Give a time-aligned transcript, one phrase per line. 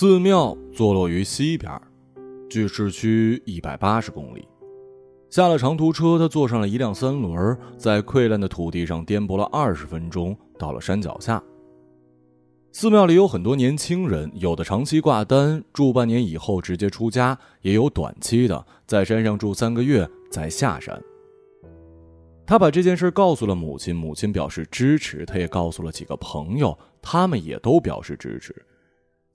[0.00, 1.72] 寺庙坐落于西边，
[2.48, 4.46] 距市区一百八十公里。
[5.28, 11.42] 下了长途车，他坐上了一辆三轮，在溃烂的土地上颠簸了二十分钟，到了山脚下。
[12.70, 20.96] 寺庙里有很多年轻人，有的长期挂单住半年以后直接出家，也有短期的在山上住三个月再下山。
[22.46, 28.54] 他把这件事告诉了母亲，母亲表示支持，他也告诉了几个朋友，他们也都表示支持。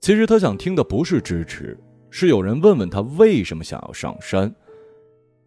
[0.04, 1.74] 其实他想听的不是支持，
[2.10, 4.54] 是有人问问他为什么想要上山。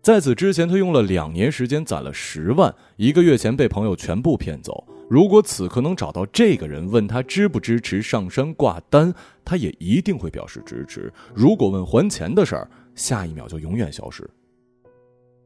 [0.01, 4.83] 在此之前，他用了两年时间攒了十万，一个月前被朋友全部骗走。
[5.07, 9.13] 如果此刻能找到这个人，问他支不支持上山挂单，
[9.45, 11.13] 他也一定会表示支持。
[11.35, 14.27] 如果问还钱的事儿，下一秒就永远消失。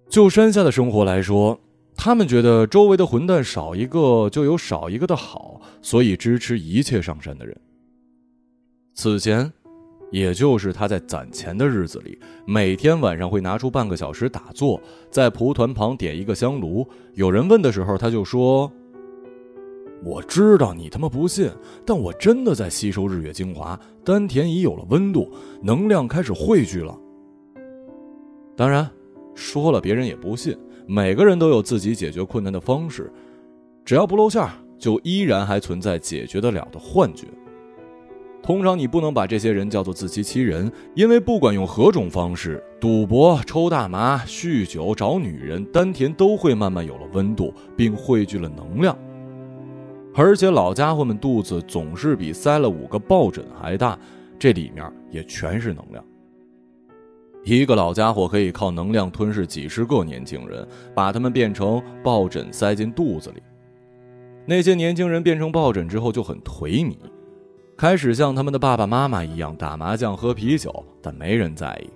[0.08, 1.60] 就山下的生活来说，
[1.98, 7.54] 他们觉得周围的混蛋少一个就有少一个的好，所以支持一切上山的人。
[8.94, 9.52] 此前，
[10.12, 16.86] 也就是他在攒钱的日子里，每天晚上会拿出半个小时打坐，在蒲团旁点一个香炉。
[17.14, 18.72] 有人问的时候，他就说
[20.04, 21.50] ：“我知道你他妈不信，
[21.86, 26.96] 但我真的在吸收日月精华，丹田已有了温度，能量开始汇聚了。”
[28.58, 28.88] 当然，
[29.34, 30.56] 说了别人也不信。
[30.86, 33.10] 每个人都有自己解决困难的方式，
[33.86, 34.46] 只要不露馅，
[34.78, 37.28] 就依然还存在解决得了的幻觉。
[38.44, 48.98] 通常你不能把这些人叫做自欺欺人，因为不管用何种方式，赌博、抽大麻、酗酒、找女人，丹田都会慢慢有了温度，并汇聚了能量。
[50.14, 53.98] 而且老家伙们肚子总是比塞了五个抱枕还大，
[54.40, 56.04] 这里面也全是能量。
[57.44, 63.42] 一个老家伙可以靠能量吞噬几十个年轻人，把他们变成抱枕塞进肚子里。
[64.46, 66.98] 那些年轻人变成抱枕之后就很颓靡。
[67.82, 71.90] 开始像他们的爸爸妈妈一样打麻将、喝啤酒，但没人在意。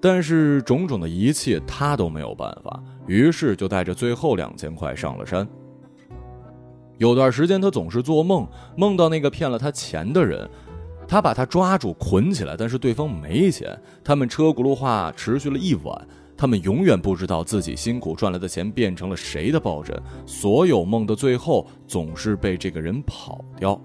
[0.00, 5.44] 但是种种的一切他都没有办法，于是就带着最后两千块上了山。
[6.96, 8.46] 有段时间他总是做梦，
[8.76, 10.48] 梦到那个骗了他钱的人，
[11.08, 13.76] 他把他抓住捆起来，但是对方没钱。
[14.04, 16.06] 他们车轱辘话持续了一晚，
[16.36, 20.00] 他们永远不知道自己辛苦赚来的钱变成了谁的抱枕。
[20.24, 23.76] 所有梦的最后总是被这个人跑掉。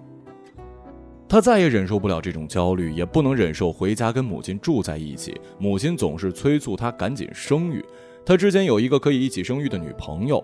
[1.29, 5.39] 他再也忍受不了这种焦虑，也不能忍受回家跟母亲住在一起。
[5.59, 7.83] 母亲总是催促他赶紧生育。
[8.25, 10.43] 他之前有一个可以一起生育的女朋友，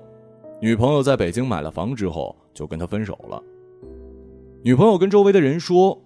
[0.62, 3.42] 女朋友在北京买了房之后就跟他分手了。
[4.62, 6.02] 女朋友跟周围的人说：“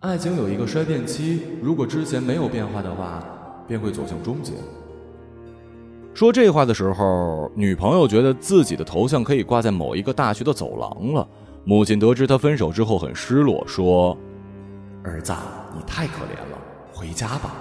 [0.00, 3.22] 爱情有一个衰变期，如果之前没有变化的话，
[3.68, 4.52] 便会走向终结。”
[6.12, 11.28] 说这话的时候，女朋友觉得自己的头像可以挂在某一个大学的走廊了。
[11.64, 14.16] 母亲得知他分手之后很失落，说
[15.04, 15.32] ：“儿子，
[15.74, 16.58] 你太可怜了，
[16.92, 17.54] 回家吧。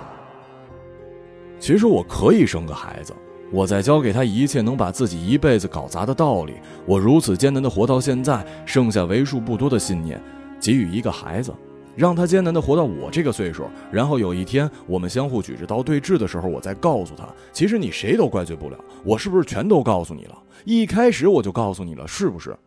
[1.60, 3.14] 其实我可以生个孩子，
[3.52, 6.54] 我再教给他一切能把自己一辈子搞砸的道理。
[6.86, 10.20] 我如此艰难的活到现在，剩下为数不多的信念，
[10.62, 11.54] 给予一个孩子，
[11.98, 20.38] 让他艰难的活到我这个岁数，然后有一天我们相互举着刀对峙的时候，我再告诉他，其实你谁都怪罪不了，我是不是全都告诉你了？
[20.64, 22.58] 一开始我就告诉你了，是不是？”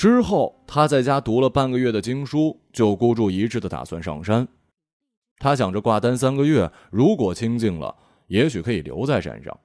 [0.00, 4.48] 之后，他在家读了半个月的经书，就孤注一掷的打算上山。
[5.36, 7.94] 他想着挂单三个月，如果清静了，
[8.28, 9.60] 也许可以留在山上。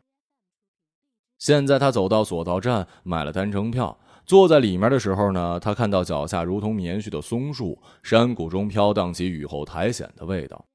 [1.38, 10.66] 现在他走到索道站，买了单程票，坐在里面的时候呢，他看到脚下如同棉絮的松树，山谷中飘荡起雨后苔藓的味道，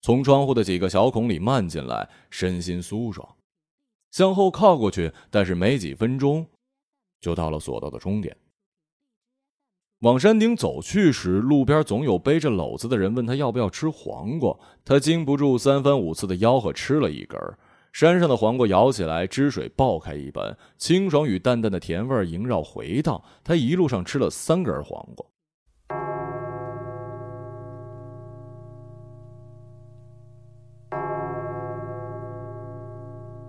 [0.00, 3.36] 从窗户的几个小孔里漫进来，身心舒爽。
[4.12, 6.46] 向后靠过去，但是没几分钟，
[7.20, 8.34] 就到了索道的终点。
[10.04, 14.54] 往山顶走去时，路边总有背着篓子的人问他要不要吃黄瓜。
[14.84, 17.40] 他经不住三番五次的吆喝，吃了一根。
[17.90, 23.18] 山上的黄瓜咬起来，汁水爆开一般，清爽与淡淡的甜味萦绕回荡。
[23.42, 25.26] 他一路上吃了三根黄瓜。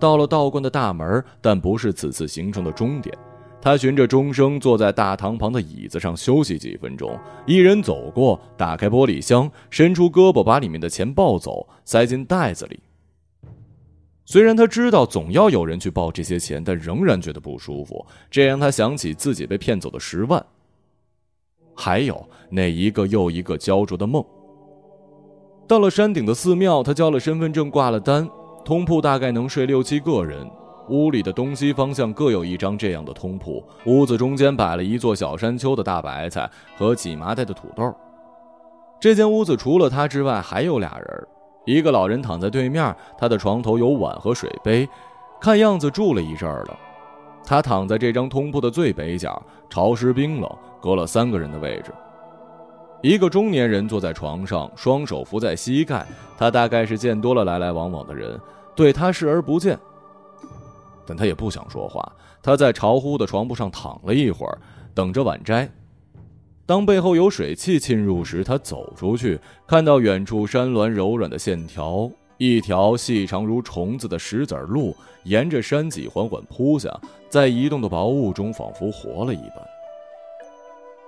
[0.00, 3.14] 到了道观的大门，但不是此次行程的终点。
[3.66, 7.18] 他循着钟声坐在大堂旁的椅子上休息几分钟。
[7.46, 12.78] 一人走过，打开玻璃箱，伸出胳膊把里面的钱抱走，塞进袋子里。
[14.24, 18.06] 虽然他知道总要有人去抱这些钱，但仍然觉得不舒服。
[18.30, 20.46] 这让他想起自己被骗走的十万，
[21.74, 24.24] 还有那一个又一个焦灼的梦。
[25.66, 28.30] 到了山顶的寺庙，他交了身份证，挂了单，
[28.64, 30.48] 通铺大概能睡六七个人。
[30.88, 37.94] 屋里的东西方向各有一张这样的通铺，屋子中间摆了一座小山丘的大白菜和几麻袋的土豆，
[39.00, 41.26] 这间屋子除了他之外还有俩人，
[41.64, 44.88] 一个老人躺在对面，他的床头有碗和水杯，
[45.40, 46.76] 看样子住了一阵儿了。
[47.44, 50.50] 他躺在这张通铺的最北角，潮湿冰冷，
[50.80, 51.92] 隔了三个人的位置。
[53.02, 56.04] 一个中年人坐在床上，双手扶在膝盖。
[56.36, 58.40] 他大概是见多了来来往往的人，
[58.74, 59.78] 对他视而不见。
[61.06, 62.12] 但他也不想说话。
[62.42, 64.58] 他在潮乎的床铺上躺了一会儿，
[64.92, 65.68] 等着晚斋。
[66.66, 72.10] 当背后有水汽侵入时，他走出去，看到远处山峦柔软的线条。
[72.38, 74.94] 一条细长如虫子的石子路
[75.24, 76.94] 沿着山脊缓缓铺下，
[77.30, 79.66] 在移动的薄雾中仿佛活了一般。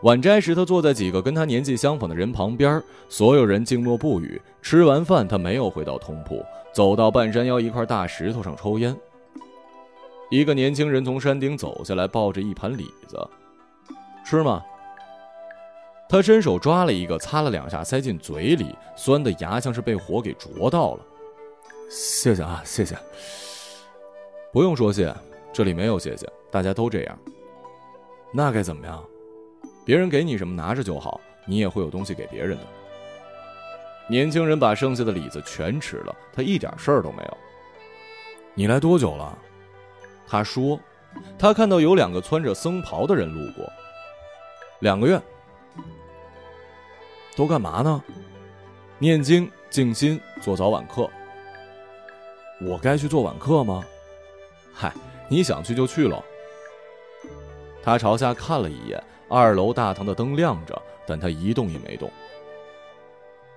[0.05, 4.41] 晚斋时，他坐在几个跟他年纪相仿的人旁边，所有人静默不语。
[4.63, 6.43] 吃完饭，他没有回到通铺，
[6.73, 8.97] 走到半山腰一块大石头上抽烟。
[10.31, 13.19] 一个年轻人从山顶走下来，抱着一盘李子，
[14.25, 14.63] 吃吗？
[16.09, 21.01] 他伸手抓了一个，擦了两下，塞进嘴里，酸的牙像是被火给灼到了。
[21.91, 22.97] 谢谢啊，谢谢。
[24.53, 25.15] 不用说谢，
[25.53, 27.19] 这里没有谢谢，大家都这样。
[28.33, 29.03] 那该怎么样？
[29.85, 32.65] 别人给你什么拿着就好，你也会有东西给别人的。
[34.11, 37.37] 年轻人把剩下的李子全吃了，他一点事儿都没有。
[38.55, 39.39] 你来多久了？
[40.29, 40.79] 他说，
[41.39, 43.65] 他看到有两个穿着僧袍的人路过。
[44.81, 45.21] 两个月。
[47.35, 48.03] 都干嘛呢？
[48.99, 51.09] 念经、静心、做早晚课。
[52.61, 53.85] 我该去做晚课吗？
[54.75, 54.93] 嗨，
[55.29, 56.23] 你想去就去了。
[57.83, 62.11] 他朝下看了一眼，二楼大堂的灯亮着，但他一动也没动。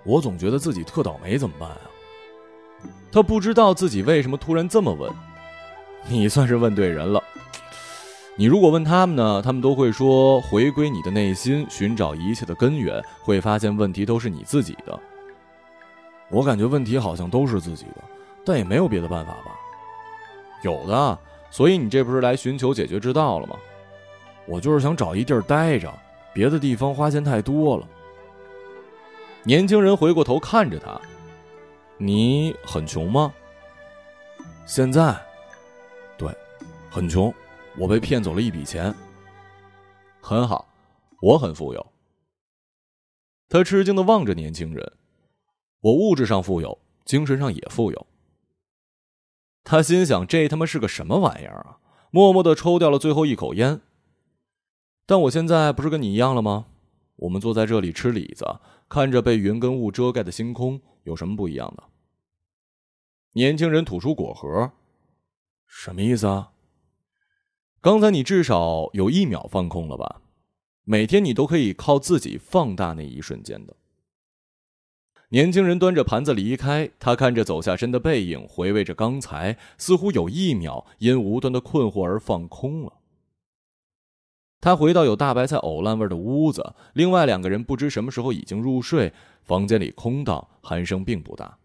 [0.03, 1.81] 我总觉得自己特倒霉，怎么办啊？
[3.11, 5.11] 他不知道自己为什么突然这么问。
[6.07, 7.23] 你算是问对人了。
[8.35, 14.99] 你如果问他们呢，他们都会说回归你的内心，寻找一切的根源，会发现问题都是你自己的。
[16.29, 18.01] 我感觉问题好像都是自己的。
[18.43, 19.55] 但也没有别的办法吧？
[20.63, 21.19] 有的，
[21.51, 23.55] 所以你这不是来寻求解决之道了吗？
[24.47, 25.93] 我就是想找一地儿待着，
[26.33, 27.87] 别的地方花钱太多了。
[29.43, 30.99] 年轻人回过头看着他
[31.99, 33.31] ：“你很穷吗？”
[34.65, 35.15] 现在，
[36.93, 37.33] 很穷，
[37.77, 38.93] 我被骗走了一笔钱。
[40.19, 40.67] 很好，
[41.21, 41.93] 我很富有。
[43.47, 44.91] 他吃惊的望着年轻人
[45.79, 48.07] ：“我物质上富有，精神上也富有。”
[49.63, 51.79] 他心想：“这他妈是个什么玩意儿啊！”
[52.11, 53.79] 默默的抽掉了最后一口烟。
[55.05, 56.65] 但我现在不是跟你一样了吗？
[57.15, 58.59] 我们坐在这里吃李子，
[58.89, 61.83] 看着被云跟雾遮盖的星空，有什么不一样的？
[63.31, 64.73] 年轻人吐出果核，
[65.65, 66.51] 什么意思啊？
[67.83, 70.21] 刚才你至少有一秒放空了吧？
[70.83, 73.75] 每天你都可以靠自己放大那一瞬间的。
[75.29, 82.93] 年轻人端着盘子离开，他看着走下身的背影，回味着刚才，似乎有一秒因无端的困惑而放空了。
[84.59, 91.57] 他回到有大白菜藕烂味的屋子，另外两个人不知什么时候已经入睡，房间里空荡，鼾声并不大。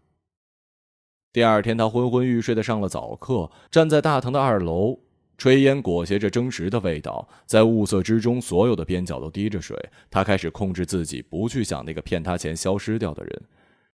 [1.31, 5.01] 第二天，他昏昏欲睡的上了早课，站在大堂的二楼，
[5.37, 9.77] 炊烟裹挟着蒸食的味道，在雾色之中，所有的边角都滴着水。
[10.09, 13.41] 他开始控制自己，不去想那个骗他钱消失掉的人。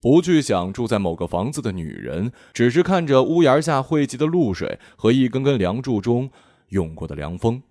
[0.01, 6.31] 不去想住在某个房子的女人，只是看着屋檐下汇集的露水和一根根梁柱中
[6.69, 7.63] 涌过的凉风，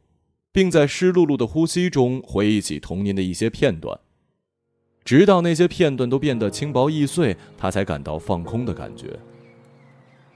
[0.52, 3.98] 并在湿漉漉的呼吸中回忆起童年的一些片段，
[5.06, 9.18] 直到那些片段都变得轻薄易碎，他才感到放空的感觉。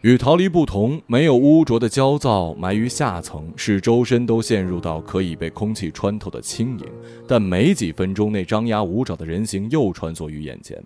[0.01, 6.85] 与逃离不同，没有污浊的焦躁埋于下层，使周身都陷入到可以被空气穿透的轻盈。
[7.27, 10.83] 但没几分钟，那张牙舞爪的人形又穿梭于眼前。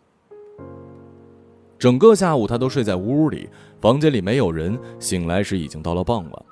[1.79, 3.47] 整个下午，他都睡在屋里，
[3.79, 4.77] 房间里没有人。
[4.99, 6.45] 醒来时已经到了傍晚。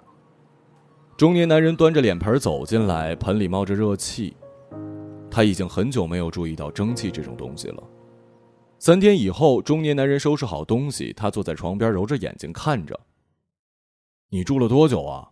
[1.17, 4.37] 中年男人端着脸盆走进来，盆里冒着热气。
[5.29, 7.83] 他已经很久没有注意到蒸汽这种东西了。
[8.83, 12.99] 三天以后，中年男人收拾好东西，他坐在床边，揉着眼睛看着。
[14.27, 15.31] 你住了多久啊？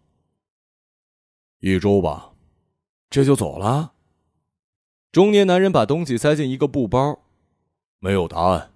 [1.60, 2.32] 一周吧。
[3.10, 3.92] 这就走了？
[5.12, 7.24] 中年男人把东西塞进一个布包，
[8.00, 8.72] 没有答案。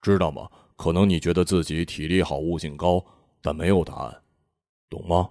[0.00, 0.48] 知道吗？
[0.76, 3.04] 可能你觉得自己体力好、悟性高，
[3.42, 4.22] 但没有答案，
[4.88, 5.30] 懂吗？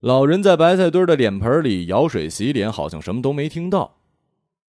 [0.00, 3.98] 老人在白菜堆的脸盆里舀水洗脸，好像什么都没听到。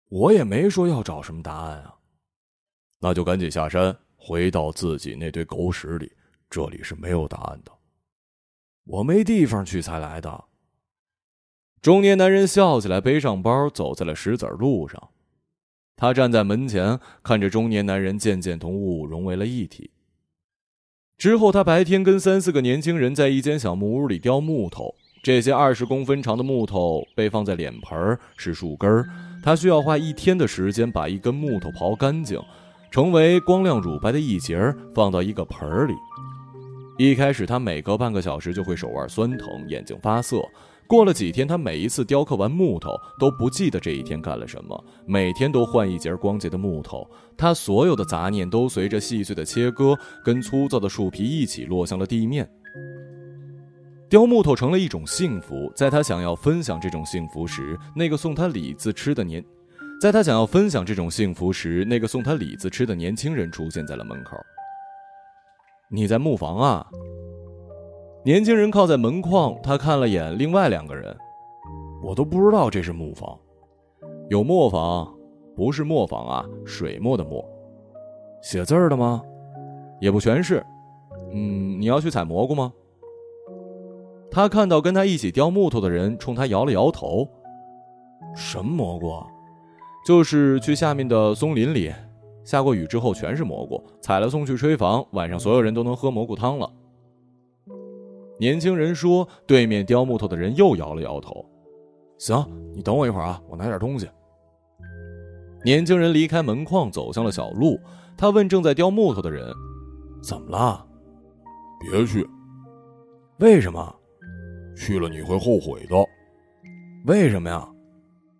[0.08, 1.98] 我也没说要找什么答案啊。
[3.00, 6.12] 那就赶紧下山，回到自己那堆狗屎里。
[6.50, 7.73] 这里是没有答案的。
[8.85, 10.45] 我没地方去才来的。
[11.80, 15.11] 中年男人笑起来，背上包，走在了石子路上。
[15.97, 19.90] 他站在门前，看着中年男人渐渐同雾融为了一体。
[21.16, 24.95] 之后，他白天跟三四个年轻人在一间小木屋里雕木头。
[25.23, 29.07] 这些二十公分长的木头被放在脸盆是树根
[29.42, 32.42] 他需要花一天的时间把一根木头刨干净，
[32.90, 35.94] 成为光亮乳白的一节儿，放到一个盆里。
[36.99, 40.42] 一开始，他每隔半个小时就会手腕酸疼，眼睛发涩。
[40.88, 47.09] 过了几天，他每一次雕刻完木头都不记得这一天干了什么，每天都换一节光洁的木头。
[47.37, 52.50] 他所有的杂念都随着细碎的切割跟粗糙的树皮一起落向了地面。
[54.09, 59.42] 雕木头成了一种幸福，在他想要分享这种幸福时，那个送他李子吃的年，
[60.00, 64.35] 在他想要分享这种幸福时，那个送他李子吃的年轻人出现在了门口。
[65.90, 66.87] 你在木房啊？
[68.25, 71.14] 年轻人靠在门框，他看了眼另外两个人，
[72.02, 73.38] 我都不知道这是木房，
[74.30, 75.14] 有磨坊，
[75.54, 77.47] 不是磨坊啊，水墨的墨，
[78.42, 79.23] 写字儿的吗？
[80.00, 80.64] 也不全是，
[81.30, 82.73] 嗯，你要去采蘑菇吗？
[84.30, 87.28] 他看到跟他一起雕木头的人，冲他摇了摇头，
[88.35, 89.12] 什么蘑菇？
[90.04, 91.92] 就是去下面的松林里，
[92.45, 96.71] 下过雨之后全是蘑菇，采了送去炊房，晚上所有人都能喝蘑菇汤了。
[98.38, 101.45] 年轻人说：“对面雕木头的人又摇了摇头。
[102.16, 102.42] 行，
[102.75, 104.09] 你等我一会儿啊，我拿点东西。”
[105.62, 107.78] 年轻人离开门框，走向了小路。
[108.16, 109.52] 他问正在雕木头的人
[110.25, 110.87] ：“怎么了？
[111.80, 112.26] 别去。
[113.40, 113.95] 为什么？
[114.75, 115.97] 去了你会后悔的。
[117.04, 117.69] 为什么呀？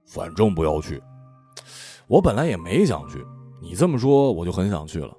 [0.07, 0.99] 反正不要去。
[2.11, 3.25] 我本来也没想去，
[3.63, 5.17] 你这么说，我就很想去了。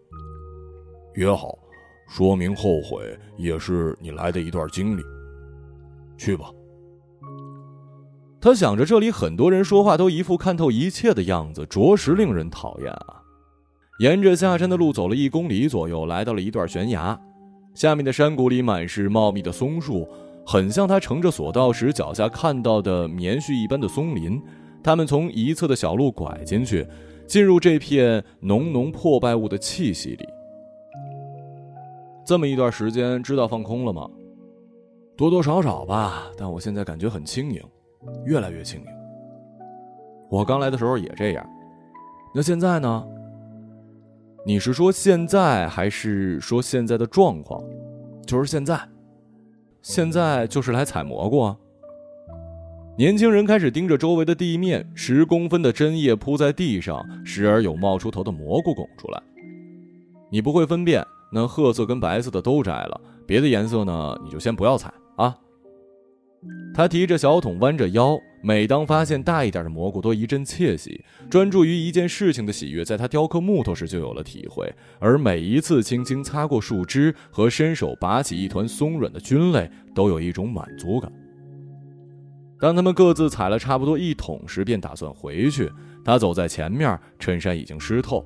[1.13, 1.57] 约好。”
[2.11, 5.01] 说明后悔也是你来的一段经历。
[6.17, 6.51] 去吧。
[8.41, 13.23] 他想着，这里很多人说话都一副看透一切的样子，着实令人讨厌啊。
[14.01, 17.17] 沿着下山的路走了一公里左右，来到了一段悬崖，
[17.73, 20.05] 下面的山谷里满是茂密的松树，
[20.45, 24.41] 很像他乘着索道时脚下看到的棉絮一般的松林。
[24.83, 26.87] 他们从一侧的小路拐进去，
[27.27, 30.27] 进入这片浓浓破败物的气息里。
[32.25, 34.09] 这么一段时间，知道放空了吗？
[35.17, 37.61] 多多少少吧，但我现在感觉很轻盈，
[38.25, 38.85] 越来越轻盈。
[40.29, 41.45] 我刚来的时候也这样，
[42.33, 43.07] 那现在呢？
[44.43, 47.63] 你是说现在，还是说现在的状况？
[48.25, 48.79] 就是现在，
[49.83, 51.57] 现在就是来采蘑菇啊。
[52.97, 59.21] 年轻人开始盯着周围的地面，十公分的针叶铺在地上，时而有冒出头的蘑菇拱出来。
[60.29, 61.05] 你不会分辨。
[61.33, 65.33] 那褐色跟白色的都摘了，别的颜色呢，你就先不要采啊。
[66.73, 74.69] 他提着小桶，弯着腰，每当发现大一点的蘑菇，都一阵窃喜，专注于一件事情的喜悦，在他雕刻木头时就有了体会。
[74.99, 81.09] 而每一次轻轻擦过树枝和伸手拔起一团松软的菌类，都有一种满足感。
[82.61, 85.69] 当他们各自采了差不多一桶时，便打算回去。
[86.05, 88.23] 他走在前面，衬衫已经湿透。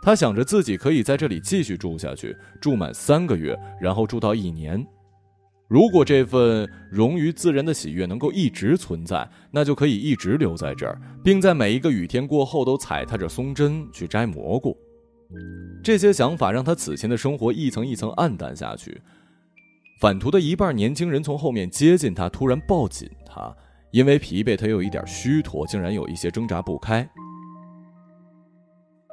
[0.00, 4.86] 他想着自己可以在这里继续住下去，住满三个月，然后住到一年。
[5.68, 14.74] 如果这份融于自然的喜悦能够一直存在，那就可以一直留在这儿，并在每一个雨天过后都踩踏着松针去摘蘑菇。
[15.82, 18.98] 这些想法让他此前的生活一层一层暗淡下去。
[19.98, 23.52] 返途的一半，年轻人从后面接近他，突然抱紧他，
[23.90, 27.08] 因为疲惫，他有一点虚脱，竟然有一些挣扎不开。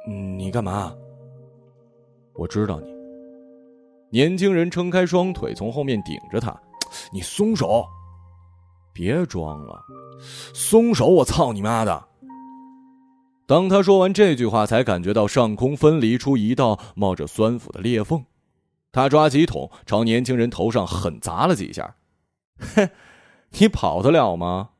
[0.06, 0.94] 你干嘛？
[2.34, 2.86] 我知道你。
[4.10, 6.56] 年轻人撑开双腿，从后面顶着他。
[7.12, 7.84] 你松手！
[8.92, 9.82] 别装了，
[10.54, 11.06] 松手！
[11.06, 12.04] 我操你妈的！
[13.44, 18.24] 当他说完这句话，才感觉到上空分离出一道冒着酸腐的裂缝。
[18.96, 21.96] 他抓起桶，朝年轻人头上狠砸了几下。
[22.58, 22.88] 哼，
[23.60, 24.70] 你跑得了吗？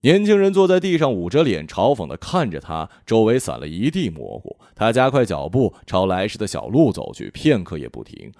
[0.00, 2.90] 年轻人坐在地上，捂着脸，嘲讽的看着他。
[3.06, 4.58] 周围散了一地蘑菇。
[4.74, 8.32] 他加快脚步，朝来时的小路走去，片刻也不停。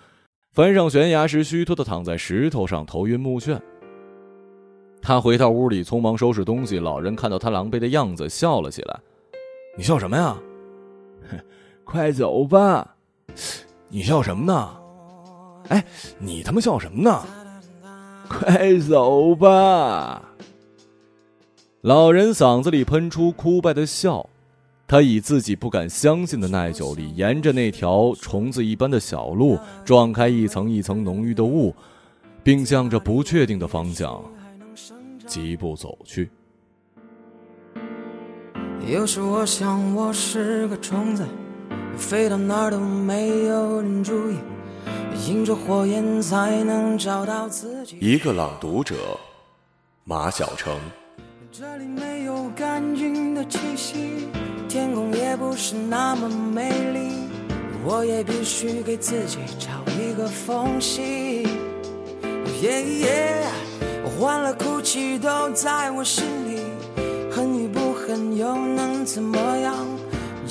[0.50, 3.60] 翻上悬崖时，虚脱的躺在石头上，头晕目眩。
[5.00, 6.80] 他回到屋里，匆忙收拾东西。
[6.80, 8.98] 老人看到他狼狈的样子，笑了起来
[9.78, 10.36] ：“你笑什么呀？
[11.30, 11.38] 哼
[11.84, 12.96] 快走吧！
[13.88, 14.76] 你笑什么呢？
[15.68, 15.84] 哎，
[16.18, 17.24] 你他妈笑什么呢？
[18.28, 20.22] 快走吧！”
[21.82, 24.28] 老人嗓子里喷出枯败的笑，
[24.88, 31.72] 他以自己不敢相信的耐久力，沿着那条虫子一般的小路，撞开一层一层浓郁的雾，
[32.42, 34.20] 并向着不确定的方向
[35.26, 36.28] 疾步走去。
[38.88, 41.24] 有时我想我是个虫子，
[41.96, 44.36] 飞到哪儿都没有人注意，
[45.26, 47.98] 迎着火焰才能找到自己。
[48.00, 48.94] 一个朗读者，
[50.04, 50.78] 马晓成。
[51.50, 54.28] 这里没有干净的气息，
[54.68, 57.10] 天空也不是那么美丽，
[57.84, 61.44] 我也必须给自己找一个缝隙。
[62.62, 63.44] 耶耶，
[64.18, 66.60] 欢乐哭泣都在我心里，
[67.32, 69.74] 恨与不恨又能怎么样？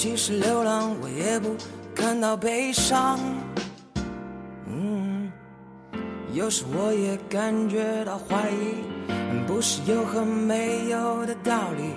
[0.06, 1.56] 即使流浪，我也不
[1.96, 3.20] 感到悲伤。
[4.68, 5.32] 嗯，
[6.32, 8.86] 有时我也感觉到怀疑。
[9.48, 11.90] 不是有和没有的道理，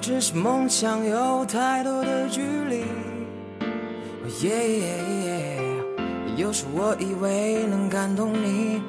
[0.00, 2.84] 只是梦想有太多的距离。
[4.42, 5.60] 耶耶耶
[6.36, 8.82] 有时我以为能感动你，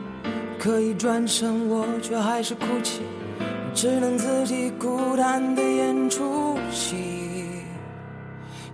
[0.58, 3.04] 可以转身，我却还是哭泣，
[3.76, 7.17] 只能自己孤单的演出戏。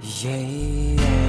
[0.06, 1.23] Yeah.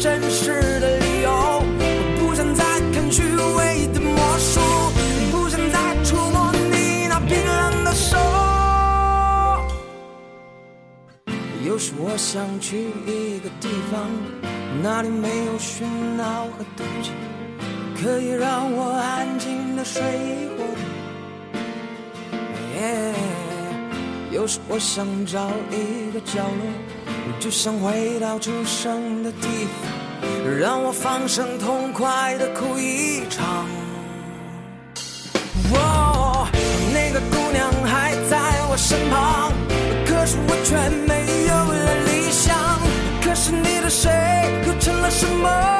[0.00, 1.30] 真实的理由。
[1.30, 1.84] 我
[2.18, 4.58] 不想再看虚伪的魔术，
[5.30, 8.16] 不想再触摸你那冰冷的手。
[11.66, 14.08] 有时我想去一个地方，
[14.82, 15.84] 那里没有喧
[16.16, 17.12] 闹和动静，
[18.02, 20.76] 可以让我安静的睡一会儿。
[22.80, 26.99] Yeah, 有时我想找一个角落。
[27.38, 29.46] 就想回到出生的地
[29.80, 33.66] 方，让我放声痛快的哭一场。
[35.72, 36.48] 哦，
[36.92, 38.38] 那个姑娘还在
[38.70, 39.52] 我身旁，
[40.06, 42.56] 可是我却没有了理想。
[43.22, 43.50] 可是。
[43.52, 44.08] 你的谁
[44.66, 45.79] 又成了什么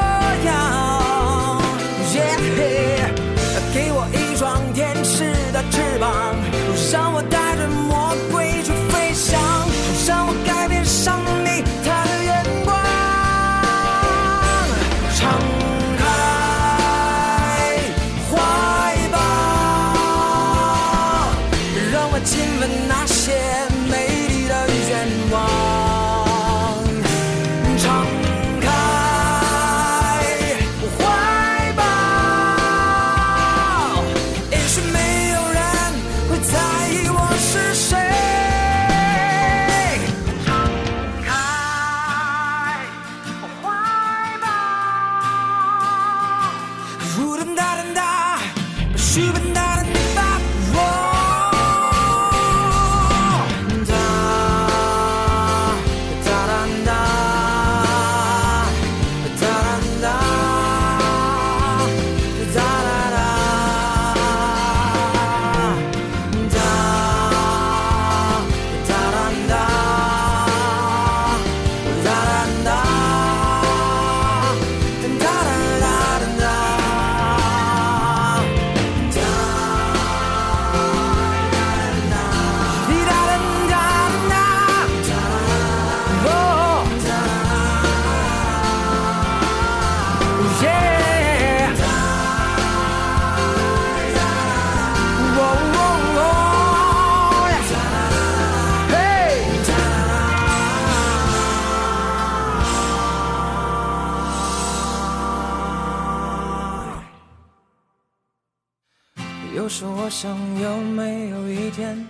[109.70, 112.04] 说我想有没有一天，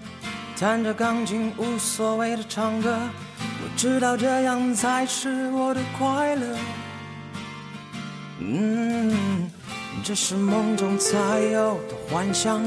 [0.58, 2.98] 弹着钢琴无所谓的唱歌，
[3.38, 6.56] 我知道这样才是我的快乐。
[8.38, 9.50] 嗯，
[10.02, 12.62] 这是梦中才有的幻想，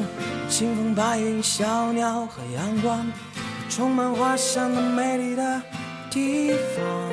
[0.47, 3.03] 清风白云小鸟和阳光，
[3.69, 5.61] 充满花香的美丽的
[6.11, 7.12] 地方。